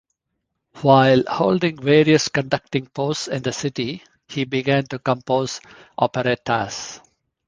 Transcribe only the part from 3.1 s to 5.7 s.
in the city, he began to compose